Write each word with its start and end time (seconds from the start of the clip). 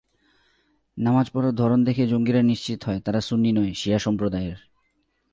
নামাজ 0.97 1.27
পড়ার 1.33 1.53
ধরন 1.55 1.79
দেখে 1.83 2.03
জঙ্গিরা 2.07 2.41
নিশ্চিত 2.41 2.79
হয়, 2.83 2.99
তাঁরা 2.99 3.21
সুন্নি 3.21 3.51
নয়, 3.51 3.73
শিয়া 3.73 3.99
সম্প্রদায়ের। 3.99 4.59